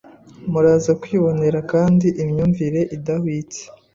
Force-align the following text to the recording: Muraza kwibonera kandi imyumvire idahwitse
Muraza 0.51 0.91
kwibonera 1.01 1.59
kandi 1.71 2.07
imyumvire 2.21 2.81
idahwitse 2.95 3.61